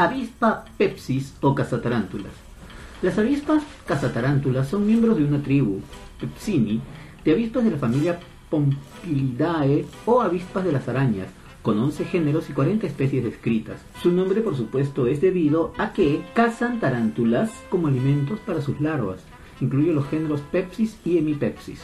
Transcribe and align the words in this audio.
Avispa 0.00 0.64
pepsis 0.78 1.34
o 1.42 1.54
cazatarántulas. 1.54 2.32
Las 3.02 3.18
avispas 3.18 3.62
cazatarántulas 3.84 4.66
son 4.66 4.86
miembros 4.86 5.18
de 5.18 5.24
una 5.24 5.42
tribu, 5.42 5.82
Pepsini, 6.18 6.80
de 7.22 7.32
avispas 7.32 7.64
de 7.64 7.72
la 7.72 7.76
familia 7.76 8.18
Pompilidae 8.48 9.84
o 10.06 10.22
avispas 10.22 10.64
de 10.64 10.72
las 10.72 10.88
arañas, 10.88 11.28
con 11.60 11.78
11 11.78 12.06
géneros 12.06 12.48
y 12.48 12.54
40 12.54 12.86
especies 12.86 13.24
descritas. 13.24 13.82
Su 14.02 14.10
nombre, 14.10 14.40
por 14.40 14.56
supuesto, 14.56 15.06
es 15.06 15.20
debido 15.20 15.74
a 15.76 15.92
que 15.92 16.22
cazan 16.32 16.80
tarántulas 16.80 17.50
como 17.68 17.88
alimentos 17.88 18.40
para 18.40 18.62
sus 18.62 18.80
larvas. 18.80 19.20
Incluye 19.60 19.92
los 19.92 20.08
géneros 20.08 20.40
Pepsis 20.50 20.96
y 21.04 21.18
Hemipepsis. 21.18 21.82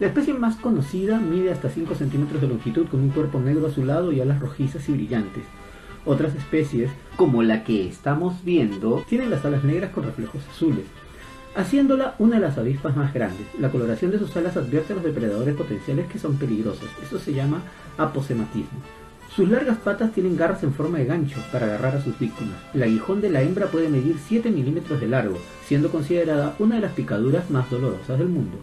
La 0.00 0.08
especie 0.08 0.34
más 0.34 0.56
conocida 0.56 1.18
mide 1.18 1.50
hasta 1.50 1.70
5 1.70 1.94
centímetros 1.94 2.42
de 2.42 2.48
longitud 2.48 2.88
con 2.88 3.00
un 3.00 3.08
cuerpo 3.08 3.40
negro 3.40 3.68
azulado 3.68 4.12
y 4.12 4.20
alas 4.20 4.40
rojizas 4.40 4.86
y 4.90 4.92
brillantes. 4.92 5.44
Otras 6.04 6.34
especies, 6.34 6.90
como 7.16 7.42
la 7.42 7.64
que 7.64 7.86
estamos 7.86 8.42
viendo, 8.44 9.04
tienen 9.08 9.30
las 9.30 9.44
alas 9.44 9.64
negras 9.64 9.90
con 9.90 10.04
reflejos 10.04 10.42
azules, 10.48 10.86
haciéndola 11.54 12.14
una 12.18 12.36
de 12.36 12.42
las 12.42 12.56
avispas 12.56 12.96
más 12.96 13.12
grandes. 13.12 13.46
La 13.58 13.70
coloración 13.70 14.10
de 14.10 14.18
sus 14.18 14.34
alas 14.36 14.56
advierte 14.56 14.92
a 14.92 14.96
los 14.96 15.04
depredadores 15.04 15.54
potenciales 15.54 16.06
que 16.06 16.18
son 16.18 16.36
peligrosos. 16.36 16.88
Eso 17.02 17.18
se 17.18 17.34
llama 17.34 17.62
aposematismo. 17.98 18.80
Sus 19.34 19.48
largas 19.48 19.78
patas 19.78 20.12
tienen 20.12 20.36
garras 20.36 20.64
en 20.64 20.74
forma 20.74 20.98
de 20.98 21.04
gancho 21.04 21.36
para 21.52 21.66
agarrar 21.66 21.96
a 21.96 22.02
sus 22.02 22.18
víctimas. 22.18 22.56
El 22.74 22.82
aguijón 22.82 23.20
de 23.20 23.30
la 23.30 23.42
hembra 23.42 23.66
puede 23.66 23.88
medir 23.88 24.16
7 24.26 24.50
milímetros 24.50 25.00
de 25.00 25.06
largo, 25.06 25.38
siendo 25.66 25.90
considerada 25.90 26.56
una 26.58 26.76
de 26.76 26.80
las 26.80 26.92
picaduras 26.92 27.48
más 27.48 27.70
dolorosas 27.70 28.18
del 28.18 28.28
mundo. 28.28 28.58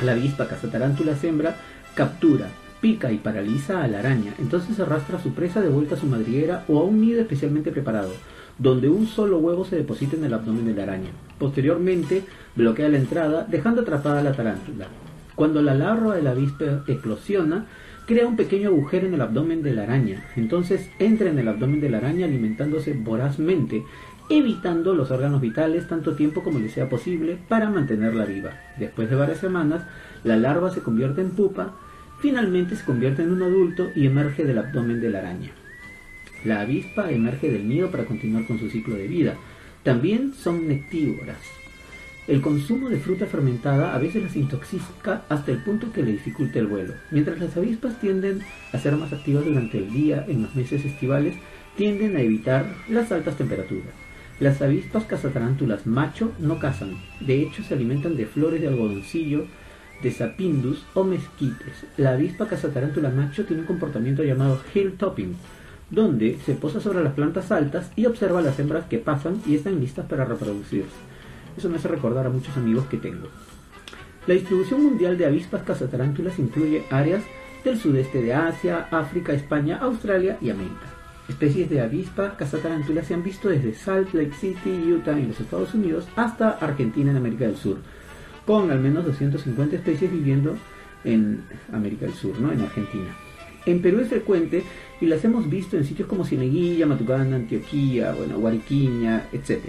La 0.00 0.12
avispa 0.12 0.46
cazatarántulas 0.46 1.24
hembra 1.24 1.56
captura, 1.94 2.48
pica 2.82 3.10
y 3.12 3.16
paraliza 3.16 3.82
a 3.82 3.88
la 3.88 4.00
araña, 4.00 4.34
entonces 4.38 4.78
arrastra 4.78 5.16
a 5.16 5.22
su 5.22 5.32
presa 5.32 5.62
de 5.62 5.70
vuelta 5.70 5.94
a 5.94 5.98
su 5.98 6.06
madriguera 6.06 6.64
o 6.68 6.80
a 6.80 6.84
un 6.84 7.00
nido 7.00 7.22
especialmente 7.22 7.70
preparado, 7.70 8.12
donde 8.58 8.90
un 8.90 9.06
solo 9.06 9.38
huevo 9.38 9.64
se 9.64 9.76
deposita 9.76 10.16
en 10.16 10.24
el 10.24 10.34
abdomen 10.34 10.66
de 10.66 10.74
la 10.74 10.82
araña. 10.82 11.10
Posteriormente, 11.38 12.24
bloquea 12.56 12.88
la 12.90 12.98
entrada, 12.98 13.46
dejando 13.48 13.82
atrapada 13.82 14.20
a 14.20 14.24
la 14.24 14.32
tarántula. 14.32 14.88
Cuando 15.34 15.62
la 15.62 15.74
larva 15.74 16.16
de 16.16 16.22
la 16.22 16.32
avispa 16.32 16.84
eclosiona, 16.86 17.66
crea 18.06 18.26
un 18.26 18.36
pequeño 18.36 18.68
agujero 18.68 19.06
en 19.06 19.14
el 19.14 19.20
abdomen 19.20 19.62
de 19.62 19.72
la 19.72 19.84
araña. 19.84 20.24
Entonces 20.36 20.90
entra 20.98 21.30
en 21.30 21.38
el 21.38 21.48
abdomen 21.48 21.80
de 21.80 21.88
la 21.88 21.98
araña 21.98 22.26
alimentándose 22.26 22.92
vorazmente, 22.92 23.84
evitando 24.28 24.94
los 24.94 25.10
órganos 25.10 25.40
vitales 25.40 25.88
tanto 25.88 26.14
tiempo 26.14 26.42
como 26.42 26.58
le 26.58 26.68
sea 26.68 26.88
posible 26.88 27.38
para 27.48 27.70
mantenerla 27.70 28.24
viva. 28.24 28.50
Después 28.78 29.08
de 29.08 29.16
varias 29.16 29.38
semanas, 29.38 29.84
la 30.24 30.36
larva 30.36 30.70
se 30.70 30.80
convierte 30.80 31.20
en 31.20 31.30
pupa, 31.30 31.74
finalmente 32.22 32.76
se 32.76 32.84
convierte 32.84 33.22
en 33.22 33.32
un 33.32 33.42
adulto 33.42 33.90
y 33.96 34.06
emerge 34.06 34.44
del 34.44 34.58
abdomen 34.58 35.00
de 35.00 35.10
la 35.10 35.18
araña. 35.18 35.50
La 36.44 36.60
avispa 36.60 37.10
emerge 37.10 37.50
del 37.50 37.68
nido 37.68 37.90
para 37.90 38.04
continuar 38.04 38.46
con 38.46 38.58
su 38.58 38.70
ciclo 38.70 38.94
de 38.94 39.08
vida. 39.08 39.34
También 39.82 40.32
son 40.32 40.68
nectívoras. 40.68 41.38
El 42.28 42.40
consumo 42.40 42.88
de 42.88 43.00
fruta 43.00 43.26
fermentada 43.26 43.94
a 43.94 43.98
veces 43.98 44.22
las 44.22 44.36
intoxica 44.36 45.24
hasta 45.28 45.50
el 45.50 45.58
punto 45.58 45.92
que 45.92 46.04
le 46.04 46.12
dificulta 46.12 46.60
el 46.60 46.68
vuelo. 46.68 46.94
Mientras 47.10 47.40
las 47.40 47.56
avispas 47.56 48.00
tienden 48.00 48.40
a 48.72 48.78
ser 48.78 48.96
más 48.96 49.12
activas 49.12 49.44
durante 49.44 49.78
el 49.78 49.92
día 49.92 50.24
en 50.28 50.42
los 50.42 50.54
meses 50.54 50.84
estivales, 50.84 51.34
tienden 51.76 52.16
a 52.16 52.20
evitar 52.20 52.66
las 52.88 53.10
altas 53.10 53.36
temperaturas. 53.36 53.92
Las 54.38 54.62
avispas 54.62 55.04
cazatarántulas 55.04 55.86
macho 55.86 56.32
no 56.38 56.60
cazan, 56.60 56.96
de 57.20 57.42
hecho 57.42 57.64
se 57.64 57.74
alimentan 57.74 58.16
de 58.16 58.26
flores 58.26 58.60
de 58.60 58.68
algodoncillo, 58.68 59.46
de 60.02 60.10
sapindus 60.10 60.84
o 60.94 61.04
mezquites. 61.04 61.86
La 61.96 62.12
avispa 62.12 62.48
cazatarantula 62.48 63.10
macho 63.10 63.44
tiene 63.44 63.62
un 63.62 63.68
comportamiento 63.68 64.22
llamado 64.22 64.60
hilltopping, 64.74 65.36
donde 65.90 66.38
se 66.44 66.54
posa 66.54 66.80
sobre 66.80 67.04
las 67.04 67.14
plantas 67.14 67.52
altas 67.52 67.90
y 67.96 68.06
observa 68.06 68.40
a 68.40 68.42
las 68.42 68.58
hembras 68.58 68.86
que 68.86 68.98
pasan 68.98 69.40
y 69.46 69.54
están 69.54 69.78
listas 69.80 70.06
para 70.06 70.24
reproducirse. 70.24 70.90
Eso 71.56 71.68
me 71.68 71.76
hace 71.76 71.88
recordar 71.88 72.26
a 72.26 72.30
muchos 72.30 72.56
amigos 72.56 72.86
que 72.86 72.96
tengo. 72.96 73.28
La 74.26 74.34
distribución 74.34 74.82
mundial 74.82 75.18
de 75.18 75.26
avispas 75.26 75.62
cazatarántulas 75.62 76.38
incluye 76.38 76.84
áreas 76.90 77.22
del 77.64 77.78
sudeste 77.78 78.22
de 78.22 78.34
Asia, 78.34 78.88
África, 78.90 79.32
España, 79.32 79.78
Australia 79.78 80.38
y 80.40 80.50
América. 80.50 80.86
Especies 81.28 81.70
de 81.70 81.80
avispa 81.80 82.36
cazatarántulas 82.36 83.06
se 83.06 83.14
han 83.14 83.22
visto 83.22 83.48
desde 83.48 83.74
Salt 83.74 84.12
Lake 84.14 84.34
City, 84.34 84.92
Utah 84.92 85.18
en 85.18 85.28
los 85.28 85.40
Estados 85.40 85.72
Unidos 85.74 86.06
hasta 86.16 86.50
Argentina 86.50 87.10
en 87.10 87.16
América 87.16 87.44
del 87.44 87.56
Sur, 87.56 87.78
con 88.46 88.70
al 88.70 88.80
menos 88.80 89.04
250 89.04 89.76
especies 89.76 90.10
viviendo 90.10 90.56
en 91.04 91.44
América 91.72 92.06
del 92.06 92.14
Sur, 92.14 92.38
¿no? 92.40 92.52
en 92.52 92.60
Argentina. 92.60 93.16
En 93.64 93.80
Perú 93.80 94.00
es 94.00 94.08
frecuente 94.08 94.64
y 95.00 95.06
las 95.06 95.24
hemos 95.24 95.48
visto 95.48 95.76
en 95.76 95.84
sitios 95.84 96.08
como 96.08 96.24
Cieneguilla, 96.24 96.86
Matucana, 96.86 97.36
Antioquía, 97.36 98.12
bueno, 98.12 98.38
Guariquiña, 98.38 99.28
etc. 99.32 99.60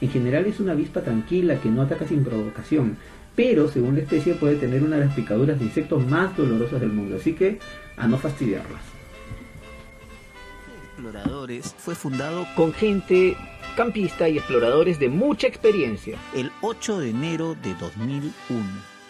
En 0.00 0.10
general 0.10 0.46
es 0.46 0.60
una 0.60 0.72
avispa 0.72 1.02
tranquila 1.02 1.60
que 1.60 1.70
no 1.70 1.82
ataca 1.82 2.06
sin 2.06 2.24
provocación, 2.24 2.96
pero 3.34 3.68
según 3.68 3.96
la 3.96 4.02
especie 4.02 4.34
puede 4.34 4.56
tener 4.56 4.82
una 4.82 4.96
de 4.96 5.06
las 5.06 5.14
picaduras 5.14 5.58
de 5.58 5.64
insectos 5.64 6.06
más 6.06 6.36
dolorosas 6.36 6.80
del 6.80 6.92
mundo, 6.92 7.16
así 7.16 7.32
que 7.34 7.58
a 7.96 8.06
no 8.06 8.16
fastidiarlas. 8.16 8.82
Exploradores 10.92 11.74
fue 11.78 11.94
fundado 11.94 12.46
con 12.54 12.72
gente 12.72 13.36
campista 13.80 14.28
y 14.28 14.36
exploradores 14.36 14.98
de 14.98 15.08
mucha 15.08 15.46
experiencia 15.46 16.18
el 16.34 16.52
8 16.60 16.98
de 16.98 17.08
enero 17.08 17.54
de 17.54 17.72
2001 17.76 18.34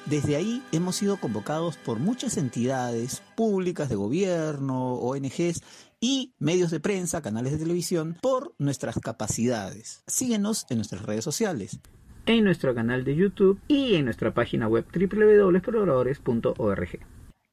desde 0.06 0.36
ahí 0.36 0.62
hemos 0.70 0.94
sido 0.94 1.16
convocados 1.16 1.76
por 1.76 1.98
muchas 1.98 2.36
entidades 2.36 3.20
públicas 3.34 3.88
de 3.88 3.96
gobierno, 3.96 4.94
ONGs 4.94 5.64
y 5.98 6.34
medios 6.38 6.70
de 6.70 6.78
prensa, 6.78 7.20
canales 7.20 7.50
de 7.50 7.58
televisión, 7.58 8.16
por 8.22 8.54
nuestras 8.58 9.00
capacidades. 9.00 10.04
Síguenos 10.06 10.66
en 10.70 10.76
nuestras 10.76 11.02
redes 11.02 11.24
sociales. 11.24 11.80
En 12.26 12.44
nuestro 12.44 12.72
canal 12.72 13.02
de 13.02 13.16
YouTube 13.16 13.58
y 13.66 13.96
en 13.96 14.04
nuestra 14.04 14.32
página 14.32 14.68
web 14.68 14.86
www.exploradores.org. 14.94 17.00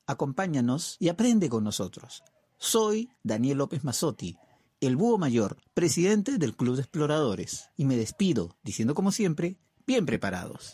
Acompáñanos 0.05 0.97
y 0.99 1.09
aprende 1.09 1.49
con 1.49 1.63
nosotros. 1.63 2.22
Soy 2.59 3.09
Daniel 3.23 3.57
López 3.57 3.84
Mazzotti, 3.84 4.38
el 4.80 4.96
búho 4.96 5.18
mayor, 5.18 5.58
presidente 5.74 6.38
del 6.38 6.56
Club 6.56 6.76
de 6.76 6.82
Exploradores, 6.82 7.70
y 7.78 7.86
me 7.86 7.98
despido 7.98 8.58
diciendo 8.64 8.94
como 8.94 9.12
siempre, 9.12 9.58
bien 9.88 10.06
preparados. 10.06 10.72